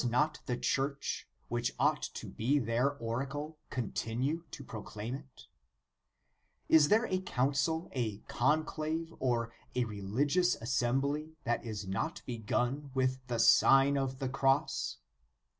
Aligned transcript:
Justin, 0.01 0.09
jun. 0.09 0.19
1 0.19 0.37
40 0.41 0.43
The 0.47 0.57
Sign 0.57 0.57
of 0.57 0.57
the 0.57 0.57
Cross 0.57 0.73
Church, 0.73 1.27
which 1.47 1.75
ought 1.77 2.01
to 2.15 2.27
be 2.27 2.57
their 2.57 2.91
oracle, 2.97 3.59
con 3.69 3.91
tinue 3.91 4.41
to 4.49 4.63
proclaim 4.63 5.13
it? 5.13 5.45
Is 6.67 6.87
there 6.87 7.05
a. 7.05 7.19
council, 7.21 7.87
a 7.91 8.17
conclave, 8.27 9.13
or 9.19 9.53
a 9.75 9.83
religious 9.85 10.55
assembly 10.55 11.35
that 11.43 11.63
is 11.63 11.87
not 11.87 12.23
begun 12.25 12.89
with 12.95 13.19
the 13.27 13.37
Sign 13.37 13.95
of 13.95 14.17
the 14.17 14.27
Cross 14.29 14.97